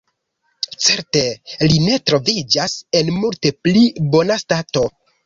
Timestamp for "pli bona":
3.67-4.39